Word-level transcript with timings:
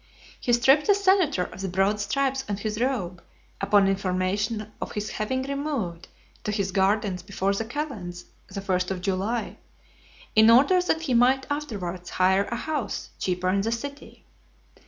He 0.39 0.51
stripped 0.51 0.89
a 0.89 0.95
senator 0.95 1.43
of 1.43 1.61
the 1.61 1.67
broad 1.67 1.99
stripes 1.99 2.43
on 2.49 2.57
his 2.57 2.81
robe, 2.81 3.21
upon 3.61 3.87
information 3.87 4.71
of 4.81 4.93
his 4.93 5.11
having 5.11 5.43
removed 5.43 6.07
to 6.43 6.51
his 6.51 6.71
gardens 6.71 7.21
before 7.21 7.53
the 7.53 7.65
calends 7.65 8.25
[the 8.47 8.61
first] 8.61 8.89
of 8.89 9.01
July, 9.01 9.57
in 10.35 10.49
order 10.49 10.81
that 10.81 11.03
he 11.03 11.13
might 11.13 11.45
afterwards 11.51 12.09
hire 12.09 12.45
a 12.45 12.55
house 12.57 13.11
cheaper 13.19 13.49
in 13.49 13.61
the 13.61 13.71
city. 13.71 14.25